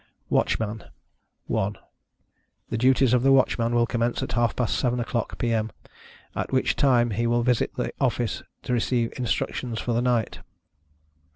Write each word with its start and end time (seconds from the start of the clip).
WATCHMAN. 0.31 0.85
1. 1.45 1.77
The 2.71 2.77
duties 2.79 3.13
of 3.13 3.21
the 3.21 3.31
Watchman 3.31 3.75
will 3.75 3.85
commence 3.85 4.23
at 4.23 4.31
half 4.31 4.55
past 4.55 4.75
seven 4.79 4.97
oâ€™clock, 4.97 5.37
P.Â 5.37 5.59
M., 5.59 5.71
at 6.35 6.51
which 6.51 6.75
time 6.75 7.11
he 7.11 7.27
will 7.27 7.43
visit 7.43 7.75
the 7.75 7.93
office 8.01 8.41
to 8.63 8.73
receive 8.73 9.13
instructions 9.19 9.79
for 9.79 9.93
the 9.93 10.01
night. 10.01 10.39